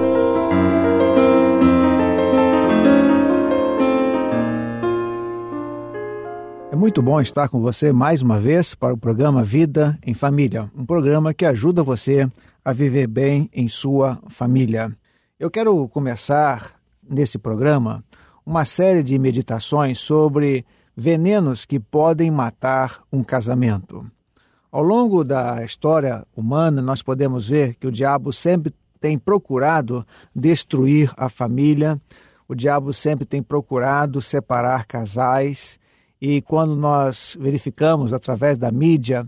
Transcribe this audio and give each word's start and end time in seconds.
muito 6.83 7.01
bom 7.01 7.21
estar 7.21 7.47
com 7.47 7.61
você 7.61 7.93
mais 7.93 8.21
uma 8.21 8.37
vez 8.37 8.75
para 8.75 8.93
o 8.93 8.97
programa 8.97 9.41
Vida 9.41 9.97
em 10.05 10.13
Família, 10.13 10.69
um 10.75 10.85
programa 10.85 11.33
que 11.33 11.45
ajuda 11.45 11.81
você 11.81 12.29
a 12.65 12.73
viver 12.73 13.07
bem 13.07 13.49
em 13.53 13.69
sua 13.69 14.19
família. 14.27 14.91
Eu 15.39 15.49
quero 15.49 15.87
começar 15.87 16.75
nesse 17.01 17.37
programa 17.37 18.03
uma 18.45 18.65
série 18.65 19.01
de 19.01 19.17
meditações 19.17 19.97
sobre 19.97 20.65
venenos 20.93 21.63
que 21.63 21.79
podem 21.79 22.29
matar 22.29 23.01
um 23.09 23.23
casamento. 23.23 24.05
Ao 24.69 24.83
longo 24.83 25.23
da 25.23 25.63
história 25.63 26.27
humana, 26.35 26.81
nós 26.81 27.01
podemos 27.01 27.47
ver 27.47 27.75
que 27.75 27.87
o 27.87 27.91
diabo 27.93 28.33
sempre 28.33 28.73
tem 28.99 29.17
procurado 29.17 30.05
destruir 30.35 31.13
a 31.15 31.29
família, 31.29 31.97
o 32.45 32.53
diabo 32.53 32.91
sempre 32.91 33.25
tem 33.25 33.41
procurado 33.41 34.21
separar 34.21 34.85
casais, 34.85 35.79
e 36.25 36.41
quando 36.41 36.73
nós 36.73 37.35
verificamos 37.37 38.13
através 38.13 38.57
da 38.57 38.71
mídia 38.71 39.27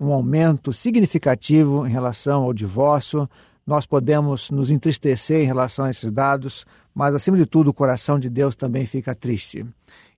um 0.00 0.10
aumento 0.10 0.72
significativo 0.72 1.86
em 1.86 1.90
relação 1.90 2.44
ao 2.44 2.54
divórcio. 2.54 3.28
Nós 3.66 3.84
podemos 3.84 4.50
nos 4.50 4.70
entristecer 4.70 5.42
em 5.42 5.46
relação 5.46 5.84
a 5.84 5.90
esses 5.90 6.10
dados, 6.10 6.64
mas 6.94 7.14
acima 7.14 7.36
de 7.36 7.44
tudo 7.44 7.68
o 7.68 7.74
coração 7.74 8.18
de 8.18 8.30
Deus 8.30 8.56
também 8.56 8.86
fica 8.86 9.14
triste. 9.14 9.66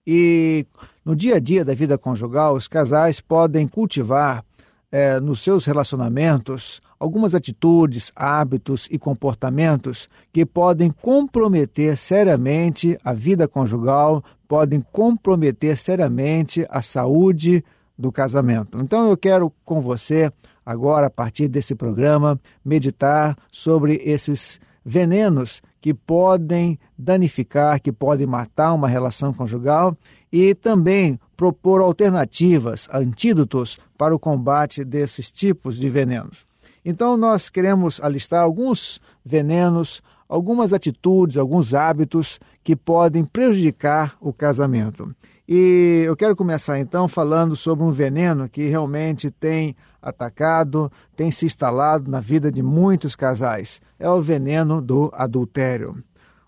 E 0.06 0.64
no 1.04 1.16
dia 1.16 1.34
a 1.34 1.40
dia 1.40 1.64
da 1.64 1.74
vida 1.74 1.98
conjugal, 1.98 2.54
os 2.54 2.68
casais 2.68 3.20
podem 3.20 3.66
cultivar 3.66 4.44
é, 4.92 5.18
nos 5.18 5.40
seus 5.40 5.64
relacionamentos 5.64 6.80
algumas 7.00 7.34
atitudes, 7.34 8.12
hábitos 8.14 8.86
e 8.88 8.96
comportamentos 8.96 10.08
que 10.32 10.46
podem 10.46 10.88
comprometer 10.88 11.96
seriamente 11.96 12.96
a 13.02 13.12
vida 13.12 13.48
conjugal, 13.48 14.22
podem 14.52 14.84
comprometer 14.92 15.78
seriamente 15.78 16.66
a 16.68 16.82
saúde 16.82 17.64
do 17.96 18.12
casamento. 18.12 18.78
Então 18.82 19.08
eu 19.08 19.16
quero 19.16 19.50
com 19.64 19.80
você, 19.80 20.30
agora, 20.62 21.06
a 21.06 21.10
partir 21.10 21.48
desse 21.48 21.74
programa, 21.74 22.38
meditar 22.62 23.34
sobre 23.50 23.94
esses 24.04 24.60
venenos 24.84 25.62
que 25.80 25.94
podem 25.94 26.78
danificar, 26.98 27.80
que 27.80 27.90
podem 27.90 28.26
matar 28.26 28.74
uma 28.74 28.88
relação 28.88 29.32
conjugal 29.32 29.96
e 30.30 30.54
também 30.54 31.18
propor 31.34 31.80
alternativas, 31.80 32.90
antídotos 32.92 33.78
para 33.96 34.14
o 34.14 34.18
combate 34.18 34.84
desses 34.84 35.32
tipos 35.32 35.78
de 35.78 35.88
venenos. 35.88 36.44
Então, 36.84 37.16
nós 37.16 37.48
queremos 37.48 37.98
alistar 38.02 38.42
alguns 38.42 39.00
venenos, 39.24 40.02
algumas 40.32 40.72
atitudes, 40.72 41.36
alguns 41.36 41.74
hábitos 41.74 42.40
que 42.64 42.74
podem 42.74 43.22
prejudicar 43.22 44.16
o 44.18 44.32
casamento. 44.32 45.14
E 45.46 46.04
eu 46.06 46.16
quero 46.16 46.34
começar 46.34 46.80
então 46.80 47.06
falando 47.06 47.54
sobre 47.54 47.84
um 47.84 47.90
veneno 47.90 48.48
que 48.48 48.66
realmente 48.66 49.30
tem 49.30 49.76
atacado, 50.00 50.90
tem 51.14 51.30
se 51.30 51.44
instalado 51.44 52.10
na 52.10 52.18
vida 52.18 52.50
de 52.50 52.62
muitos 52.62 53.14
casais. 53.14 53.78
É 53.98 54.08
o 54.08 54.22
veneno 54.22 54.80
do 54.80 55.10
adultério. 55.12 56.02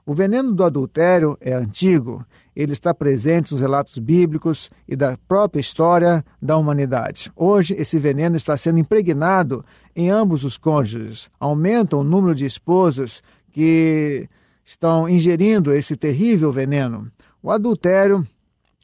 O 0.06 0.14
veneno 0.14 0.54
do 0.54 0.64
adultério 0.64 1.36
é 1.38 1.52
antigo, 1.52 2.24
ele 2.56 2.72
está 2.72 2.94
presente 2.94 3.52
nos 3.52 3.60
relatos 3.60 3.98
bíblicos 3.98 4.70
e 4.88 4.96
da 4.96 5.18
própria 5.28 5.60
história 5.60 6.24
da 6.40 6.56
humanidade. 6.56 7.30
Hoje, 7.36 7.74
esse 7.78 7.98
veneno 7.98 8.36
está 8.36 8.56
sendo 8.56 8.78
impregnado 8.78 9.62
em 9.94 10.08
ambos 10.08 10.42
os 10.42 10.56
cônjuges. 10.56 11.30
Aumenta 11.38 11.96
o 11.96 12.04
número 12.04 12.34
de 12.34 12.46
esposas 12.46 13.22
que 13.54 14.28
estão 14.65 15.09
ingerindo 15.09 15.72
esse 15.72 15.97
terrível 15.97 16.50
veneno. 16.50 17.10
O 17.41 17.53
adultério 17.53 18.26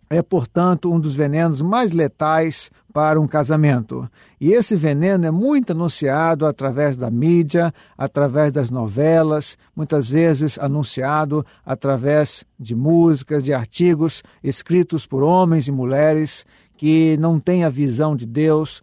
é, 0.08 0.22
portanto, 0.22 0.92
um 0.92 0.98
dos 0.98 1.14
venenos 1.14 1.60
mais 1.60 1.92
letais 1.92 2.70
para 2.92 3.20
um 3.20 3.26
casamento. 3.26 4.08
E 4.40 4.52
esse 4.52 4.76
veneno 4.76 5.26
é 5.26 5.30
muito 5.30 5.72
anunciado 5.72 6.46
através 6.46 6.96
da 6.96 7.10
mídia, 7.10 7.74
através 7.96 8.52
das 8.52 8.70
novelas, 8.70 9.58
muitas 9.74 10.08
vezes 10.08 10.58
anunciado 10.58 11.44
através 11.64 12.44
de 12.58 12.74
músicas, 12.74 13.42
de 13.42 13.52
artigos 13.52 14.22
escritos 14.42 15.06
por 15.06 15.22
homens 15.22 15.66
e 15.66 15.72
mulheres 15.72 16.44
que 16.76 17.16
não 17.18 17.40
têm 17.40 17.64
a 17.64 17.68
visão 17.68 18.14
de 18.16 18.26
Deus, 18.26 18.82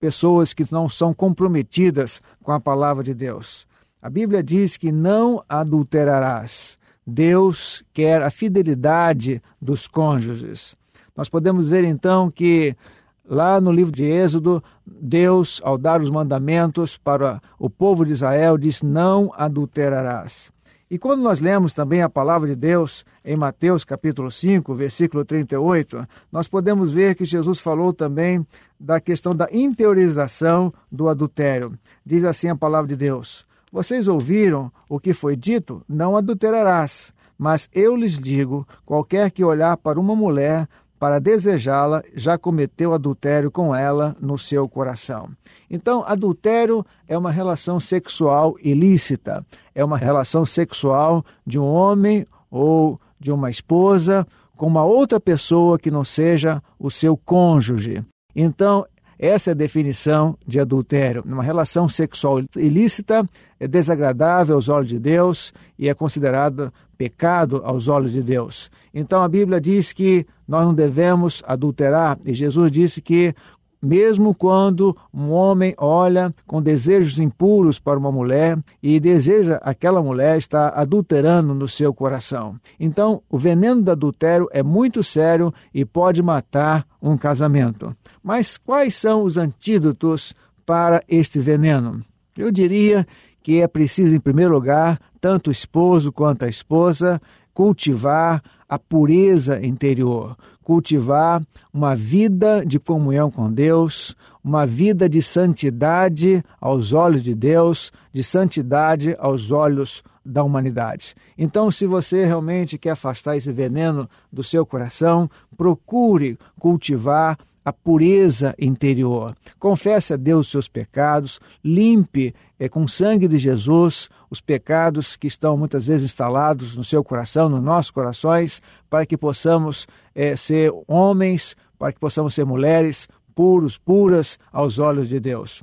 pessoas 0.00 0.52
que 0.52 0.66
não 0.70 0.88
são 0.88 1.12
comprometidas 1.12 2.22
com 2.42 2.52
a 2.52 2.60
palavra 2.60 3.04
de 3.04 3.14
Deus. 3.14 3.66
A 4.02 4.10
Bíblia 4.10 4.42
diz 4.42 4.76
que 4.76 4.90
não 4.90 5.44
adulterarás. 5.48 6.76
Deus 7.06 7.84
quer 7.94 8.20
a 8.20 8.32
fidelidade 8.32 9.40
dos 9.60 9.86
cônjuges. 9.86 10.74
Nós 11.16 11.28
podemos 11.28 11.68
ver 11.68 11.84
então 11.84 12.28
que 12.28 12.76
lá 13.24 13.60
no 13.60 13.70
livro 13.70 13.92
de 13.92 14.02
Êxodo, 14.02 14.60
Deus, 14.84 15.60
ao 15.62 15.78
dar 15.78 16.02
os 16.02 16.10
mandamentos 16.10 16.98
para 16.98 17.40
o 17.56 17.70
povo 17.70 18.04
de 18.04 18.10
Israel, 18.10 18.58
diz: 18.58 18.82
Não 18.82 19.32
adulterarás. 19.36 20.50
E 20.90 20.98
quando 20.98 21.22
nós 21.22 21.38
lemos 21.38 21.72
também 21.72 22.02
a 22.02 22.08
palavra 22.08 22.48
de 22.48 22.56
Deus 22.56 23.04
em 23.24 23.36
Mateus 23.36 23.84
capítulo 23.84 24.32
5, 24.32 24.74
versículo 24.74 25.24
38, 25.24 26.08
nós 26.30 26.48
podemos 26.48 26.92
ver 26.92 27.14
que 27.14 27.24
Jesus 27.24 27.60
falou 27.60 27.92
também 27.92 28.44
da 28.80 29.00
questão 29.00 29.32
da 29.32 29.46
interiorização 29.52 30.74
do 30.90 31.08
adultério. 31.08 31.78
Diz 32.04 32.24
assim 32.24 32.48
a 32.48 32.56
palavra 32.56 32.88
de 32.88 32.96
Deus: 32.96 33.46
vocês 33.72 34.06
ouviram 34.06 34.70
o 34.88 35.00
que 35.00 35.14
foi 35.14 35.34
dito? 35.34 35.82
Não 35.88 36.14
adulterarás. 36.14 37.12
Mas 37.38 37.68
eu 37.72 37.96
lhes 37.96 38.18
digo: 38.18 38.68
qualquer 38.84 39.30
que 39.30 39.42
olhar 39.42 39.76
para 39.78 39.98
uma 39.98 40.14
mulher 40.14 40.68
para 41.02 41.18
desejá-la, 41.18 42.00
já 42.14 42.38
cometeu 42.38 42.94
adultério 42.94 43.50
com 43.50 43.74
ela 43.74 44.14
no 44.20 44.38
seu 44.38 44.68
coração. 44.68 45.30
Então, 45.68 46.04
adultério 46.06 46.86
é 47.08 47.18
uma 47.18 47.32
relação 47.32 47.80
sexual 47.80 48.54
ilícita, 48.62 49.44
é 49.74 49.84
uma 49.84 49.98
relação 49.98 50.46
sexual 50.46 51.24
de 51.44 51.58
um 51.58 51.64
homem 51.64 52.24
ou 52.48 53.00
de 53.18 53.32
uma 53.32 53.50
esposa 53.50 54.24
com 54.56 54.68
uma 54.68 54.84
outra 54.84 55.18
pessoa 55.18 55.76
que 55.76 55.90
não 55.90 56.04
seja 56.04 56.62
o 56.78 56.88
seu 56.88 57.16
cônjuge. 57.16 58.04
Então, 58.32 58.86
essa 59.18 59.50
é 59.50 59.52
a 59.52 59.54
definição 59.54 60.36
de 60.46 60.58
adultério. 60.58 61.22
Uma 61.26 61.42
relação 61.42 61.88
sexual 61.88 62.42
ilícita 62.56 63.28
é 63.58 63.68
desagradável 63.68 64.56
aos 64.56 64.68
olhos 64.68 64.88
de 64.88 64.98
Deus 64.98 65.52
e 65.78 65.88
é 65.88 65.94
considerada 65.94 66.72
pecado 66.98 67.62
aos 67.64 67.88
olhos 67.88 68.12
de 68.12 68.22
Deus. 68.22 68.70
Então 68.94 69.22
a 69.22 69.28
Bíblia 69.28 69.60
diz 69.60 69.92
que 69.92 70.26
nós 70.46 70.64
não 70.64 70.74
devemos 70.74 71.42
adulterar 71.46 72.18
e 72.24 72.34
Jesus 72.34 72.70
disse 72.70 73.00
que 73.00 73.34
mesmo 73.82 74.34
quando 74.34 74.96
um 75.12 75.30
homem 75.30 75.74
olha 75.76 76.32
com 76.46 76.62
desejos 76.62 77.18
impuros 77.18 77.80
para 77.80 77.98
uma 77.98 78.12
mulher 78.12 78.58
e 78.80 79.00
deseja 79.00 79.56
aquela 79.62 80.00
mulher 80.00 80.36
está 80.36 80.68
adulterando 80.68 81.52
no 81.52 81.66
seu 81.66 81.92
coração. 81.92 82.56
Então, 82.78 83.22
o 83.28 83.36
veneno 83.36 83.82
do 83.82 83.90
adultério 83.90 84.48
é 84.52 84.62
muito 84.62 85.02
sério 85.02 85.52
e 85.74 85.84
pode 85.84 86.22
matar 86.22 86.86
um 87.00 87.16
casamento. 87.16 87.94
Mas 88.22 88.56
quais 88.56 88.94
são 88.94 89.24
os 89.24 89.36
antídotos 89.36 90.34
para 90.64 91.02
este 91.08 91.40
veneno? 91.40 92.04
Eu 92.36 92.52
diria 92.52 93.06
que 93.42 93.60
é 93.60 93.66
preciso, 93.66 94.14
em 94.14 94.20
primeiro 94.20 94.52
lugar, 94.52 95.00
tanto 95.20 95.48
o 95.48 95.52
esposo 95.52 96.12
quanto 96.12 96.44
a 96.44 96.48
esposa 96.48 97.20
cultivar 97.54 98.42
a 98.68 98.78
pureza 98.78 99.64
interior, 99.64 100.36
cultivar 100.62 101.42
uma 101.72 101.94
vida 101.94 102.64
de 102.64 102.78
comunhão 102.78 103.30
com 103.30 103.52
Deus, 103.52 104.16
uma 104.42 104.66
vida 104.66 105.08
de 105.08 105.20
santidade 105.20 106.42
aos 106.60 106.92
olhos 106.92 107.22
de 107.22 107.34
Deus, 107.34 107.92
de 108.12 108.24
santidade 108.24 109.14
aos 109.18 109.50
olhos 109.50 110.02
da 110.24 110.42
humanidade. 110.42 111.14
Então, 111.36 111.70
se 111.70 111.86
você 111.86 112.24
realmente 112.24 112.78
quer 112.78 112.90
afastar 112.90 113.36
esse 113.36 113.52
veneno 113.52 114.08
do 114.32 114.42
seu 114.42 114.64
coração, 114.64 115.28
procure 115.56 116.38
cultivar 116.58 117.36
a 117.64 117.72
pureza 117.72 118.54
interior. 118.58 119.36
Confesse 119.58 120.12
a 120.12 120.16
Deus 120.16 120.46
os 120.46 120.52
seus 120.52 120.68
pecados, 120.68 121.40
limpe 121.64 122.34
é, 122.58 122.68
com 122.68 122.84
o 122.84 122.88
sangue 122.88 123.28
de 123.28 123.38
Jesus 123.38 124.08
os 124.30 124.40
pecados 124.40 125.16
que 125.16 125.26
estão 125.26 125.56
muitas 125.56 125.84
vezes 125.84 126.04
instalados 126.04 126.74
no 126.74 126.82
seu 126.82 127.04
coração, 127.04 127.48
nos 127.48 127.62
nossos 127.62 127.90
corações, 127.90 128.62
para 128.88 129.04
que 129.04 129.16
possamos 129.16 129.86
é, 130.14 130.34
ser 130.36 130.72
homens, 130.88 131.54
para 131.78 131.92
que 131.92 131.98
possamos 132.00 132.34
ser 132.34 132.44
mulheres 132.44 133.08
puros, 133.34 133.76
puras 133.76 134.38
aos 134.50 134.78
olhos 134.78 135.08
de 135.08 135.20
Deus. 135.20 135.62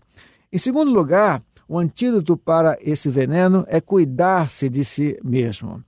Em 0.52 0.58
segundo 0.58 0.92
lugar, 0.92 1.42
o 1.68 1.78
antídoto 1.78 2.36
para 2.36 2.78
esse 2.82 3.10
veneno 3.10 3.64
é 3.68 3.80
cuidar-se 3.80 4.70
de 4.70 4.84
si 4.84 5.20
mesmo. 5.24 5.84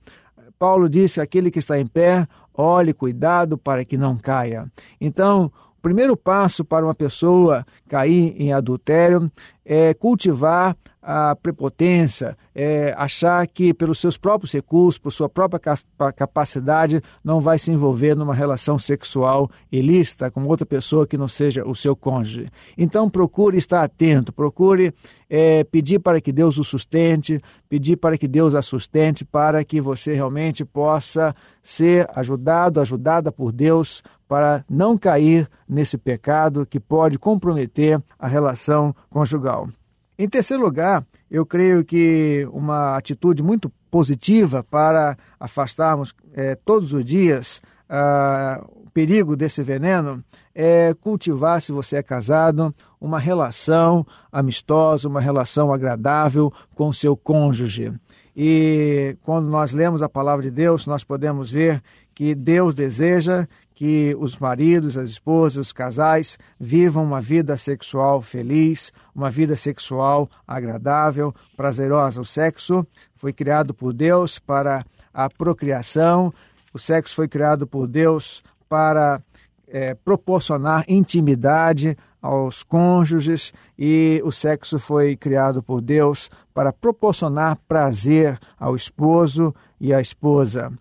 Paulo 0.58 0.88
disse: 0.88 1.20
aquele 1.20 1.50
que 1.50 1.58
está 1.58 1.78
em 1.78 1.86
pé, 1.86 2.26
olhe 2.54 2.94
cuidado 2.94 3.58
para 3.58 3.84
que 3.84 3.96
não 3.96 4.16
caia. 4.16 4.70
Então, 5.00 5.50
primeiro 5.82 6.16
passo 6.16 6.64
para 6.64 6.86
uma 6.86 6.94
pessoa 6.94 7.66
cair 7.88 8.34
em 8.40 8.52
adultério 8.52 9.30
é 9.64 9.92
cultivar 9.92 10.76
a 11.02 11.34
prepotência, 11.34 12.36
é 12.54 12.94
achar 12.96 13.44
que 13.48 13.74
pelos 13.74 13.98
seus 13.98 14.16
próprios 14.16 14.52
recursos, 14.52 14.98
por 14.98 15.10
sua 15.10 15.28
própria 15.28 15.76
capacidade, 16.14 17.02
não 17.24 17.40
vai 17.40 17.58
se 17.58 17.72
envolver 17.72 18.14
numa 18.14 18.34
relação 18.34 18.78
sexual 18.78 19.50
ilícita 19.70 20.30
com 20.30 20.44
outra 20.44 20.64
pessoa 20.64 21.06
que 21.06 21.18
não 21.18 21.26
seja 21.26 21.66
o 21.66 21.74
seu 21.74 21.96
cônjuge. 21.96 22.48
Então 22.78 23.10
procure 23.10 23.58
estar 23.58 23.82
atento, 23.82 24.32
procure 24.32 24.94
é, 25.28 25.64
pedir 25.64 25.98
para 25.98 26.20
que 26.20 26.30
Deus 26.30 26.58
o 26.58 26.64
sustente, 26.64 27.40
pedir 27.68 27.96
para 27.96 28.16
que 28.16 28.28
Deus 28.28 28.54
a 28.54 28.62
sustente, 28.62 29.24
para 29.24 29.64
que 29.64 29.80
você 29.80 30.14
realmente 30.14 30.64
possa 30.64 31.34
ser 31.62 32.06
ajudado, 32.14 32.80
ajudada 32.80 33.32
por 33.32 33.50
Deus 33.50 34.02
para 34.28 34.64
não 34.68 34.96
cair 34.96 35.48
nesse 35.68 35.98
pecado 35.98 36.64
que 36.64 36.78
pode 36.78 37.18
comprometer 37.18 38.00
a 38.18 38.26
relação 38.26 38.94
conjugal. 39.10 39.68
Em 40.18 40.28
terceiro 40.28 40.62
lugar, 40.62 41.04
eu 41.30 41.46
creio 41.46 41.84
que 41.84 42.46
uma 42.52 42.96
atitude 42.96 43.42
muito 43.42 43.70
positiva 43.90 44.62
para 44.62 45.16
afastarmos 45.40 46.14
é, 46.34 46.54
todos 46.54 46.92
os 46.92 47.04
dias 47.04 47.62
uh, 47.88 48.82
o 48.86 48.90
perigo 48.90 49.36
desse 49.36 49.62
veneno 49.62 50.22
é 50.54 50.94
cultivar, 50.94 51.60
se 51.60 51.72
você 51.72 51.96
é 51.96 52.02
casado, 52.02 52.74
uma 53.00 53.18
relação 53.18 54.06
amistosa, 54.30 55.08
uma 55.08 55.20
relação 55.20 55.72
agradável 55.72 56.52
com 56.74 56.92
seu 56.92 57.16
cônjuge. 57.16 57.92
E 58.36 59.16
quando 59.22 59.48
nós 59.48 59.72
lemos 59.72 60.02
a 60.02 60.08
palavra 60.08 60.42
de 60.42 60.50
Deus, 60.50 60.86
nós 60.86 61.04
podemos 61.04 61.50
ver 61.50 61.82
que 62.14 62.34
Deus 62.34 62.74
deseja 62.74 63.46
que 63.82 64.14
os 64.16 64.38
maridos, 64.38 64.96
as 64.96 65.10
esposas, 65.10 65.56
os 65.56 65.72
casais 65.72 66.38
vivam 66.56 67.02
uma 67.02 67.20
vida 67.20 67.56
sexual 67.56 68.22
feliz, 68.22 68.92
uma 69.12 69.28
vida 69.28 69.56
sexual 69.56 70.30
agradável, 70.46 71.34
prazerosa. 71.56 72.20
O 72.20 72.24
sexo 72.24 72.86
foi 73.16 73.32
criado 73.32 73.74
por 73.74 73.92
Deus 73.92 74.38
para 74.38 74.86
a 75.12 75.28
procriação, 75.28 76.32
o 76.72 76.78
sexo 76.78 77.16
foi 77.16 77.26
criado 77.26 77.66
por 77.66 77.88
Deus 77.88 78.40
para 78.68 79.20
é, 79.66 79.94
proporcionar 79.94 80.84
intimidade 80.86 81.98
aos 82.22 82.62
cônjuges 82.62 83.52
e 83.76 84.22
o 84.24 84.30
sexo 84.30 84.78
foi 84.78 85.16
criado 85.16 85.60
por 85.60 85.80
Deus 85.80 86.30
para 86.54 86.72
proporcionar 86.72 87.58
prazer 87.66 88.38
ao 88.60 88.76
esposo 88.76 89.52
e 89.80 89.92
à 89.92 90.00
esposa. 90.00 90.72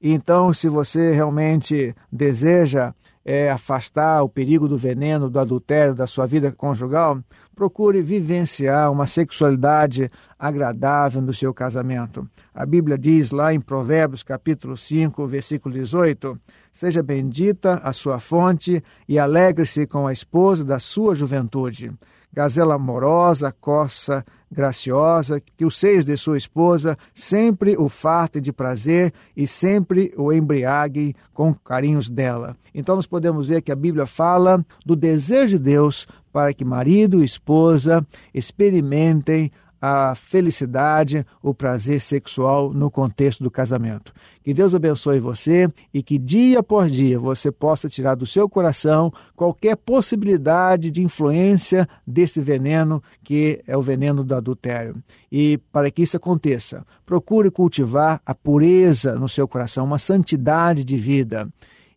Então, 0.00 0.52
se 0.52 0.68
você 0.68 1.12
realmente 1.12 1.94
deseja 2.10 2.94
é, 3.24 3.50
afastar 3.50 4.22
o 4.22 4.28
perigo 4.28 4.68
do 4.68 4.76
veneno, 4.76 5.28
do 5.28 5.38
adultério 5.38 5.94
da 5.94 6.06
sua 6.06 6.24
vida 6.24 6.50
conjugal, 6.50 7.18
procure 7.54 8.00
vivenciar 8.00 8.90
uma 8.90 9.06
sexualidade 9.06 10.10
agradável 10.38 11.20
no 11.20 11.34
seu 11.34 11.52
casamento. 11.52 12.26
A 12.54 12.64
Bíblia 12.64 12.96
diz 12.96 13.30
lá 13.32 13.52
em 13.52 13.60
Provérbios, 13.60 14.22
capítulo 14.22 14.76
5, 14.76 15.26
versículo 15.26 15.74
18: 15.74 16.38
Seja 16.72 17.02
bendita 17.02 17.80
a 17.82 17.92
sua 17.92 18.20
fonte 18.20 18.82
e 19.08 19.18
alegre-se 19.18 19.86
com 19.86 20.06
a 20.06 20.12
esposa 20.12 20.64
da 20.64 20.78
sua 20.78 21.14
juventude 21.14 21.92
gazela 22.32 22.74
amorosa, 22.74 23.54
coça 23.60 24.24
graciosa, 24.50 25.40
que 25.56 25.64
os 25.64 25.78
seios 25.78 26.04
de 26.04 26.16
sua 26.16 26.38
esposa 26.38 26.96
sempre 27.14 27.76
o 27.76 27.88
fartem 27.88 28.40
de 28.40 28.52
prazer 28.52 29.12
e 29.36 29.46
sempre 29.46 30.12
o 30.16 30.32
embriaguem 30.32 31.14
com 31.34 31.54
carinhos 31.54 32.08
dela. 32.08 32.56
Então 32.74 32.96
nós 32.96 33.06
podemos 33.06 33.48
ver 33.48 33.60
que 33.60 33.72
a 33.72 33.76
Bíblia 33.76 34.06
fala 34.06 34.64
do 34.84 34.96
desejo 34.96 35.58
de 35.58 35.64
Deus 35.64 36.06
para 36.32 36.52
que 36.54 36.64
marido 36.64 37.20
e 37.20 37.24
esposa 37.24 38.06
experimentem 38.32 39.50
a 39.80 40.14
felicidade, 40.14 41.24
o 41.42 41.54
prazer 41.54 42.00
sexual 42.00 42.72
no 42.72 42.90
contexto 42.90 43.42
do 43.42 43.50
casamento. 43.50 44.12
Que 44.42 44.52
Deus 44.52 44.74
abençoe 44.74 45.20
você 45.20 45.70
e 45.92 46.02
que 46.02 46.18
dia 46.18 46.62
por 46.62 46.88
dia 46.88 47.18
você 47.18 47.52
possa 47.52 47.88
tirar 47.88 48.14
do 48.14 48.26
seu 48.26 48.48
coração 48.48 49.12
qualquer 49.36 49.76
possibilidade 49.76 50.90
de 50.90 51.02
influência 51.02 51.88
desse 52.06 52.40
veneno 52.40 53.02
que 53.22 53.62
é 53.66 53.76
o 53.76 53.82
veneno 53.82 54.24
do 54.24 54.34
adultério. 54.34 54.96
E 55.30 55.58
para 55.70 55.90
que 55.90 56.02
isso 56.02 56.16
aconteça, 56.16 56.84
procure 57.04 57.50
cultivar 57.50 58.20
a 58.24 58.34
pureza 58.34 59.14
no 59.14 59.28
seu 59.28 59.46
coração, 59.46 59.84
uma 59.84 59.98
santidade 59.98 60.84
de 60.84 60.96
vida. 60.96 61.48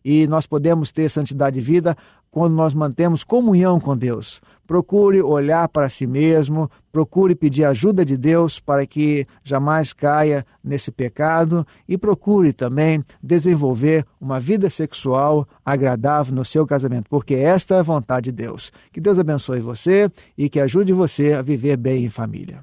E 0.04 0.26
nós 0.26 0.46
podemos 0.46 0.90
ter 0.90 1.08
santidade 1.08 1.54
de 1.54 1.62
vida 1.64 1.96
quando 2.32 2.54
nós 2.54 2.72
mantemos 2.72 3.22
comunhão 3.22 3.78
com 3.78 3.96
Deus. 3.96 4.40
Procure 4.66 5.20
olhar 5.20 5.68
para 5.68 5.88
si 5.90 6.06
mesmo, 6.06 6.68
procure 6.90 7.34
pedir 7.34 7.64
ajuda 7.64 8.06
de 8.06 8.16
Deus 8.16 8.58
para 8.58 8.86
que 8.86 9.26
jamais 9.44 9.92
caia 9.92 10.46
nesse 10.64 10.90
pecado 10.90 11.66
e 11.86 11.98
procure 11.98 12.54
também 12.54 13.04
desenvolver 13.22 14.06
uma 14.18 14.40
vida 14.40 14.70
sexual 14.70 15.46
agradável 15.64 16.34
no 16.34 16.44
seu 16.44 16.66
casamento, 16.66 17.10
porque 17.10 17.34
esta 17.34 17.74
é 17.74 17.78
a 17.80 17.82
vontade 17.82 18.30
de 18.30 18.32
Deus. 18.32 18.72
Que 18.90 19.00
Deus 19.00 19.18
abençoe 19.18 19.60
você 19.60 20.10
e 20.36 20.48
que 20.48 20.58
ajude 20.58 20.92
você 20.94 21.34
a 21.34 21.42
viver 21.42 21.76
bem 21.76 22.04
em 22.04 22.10
família. 22.10 22.62